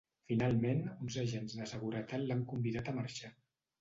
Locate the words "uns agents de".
1.07-1.67